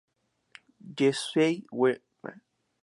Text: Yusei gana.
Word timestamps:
Yusei 0.97 1.55
gana. 1.79 2.33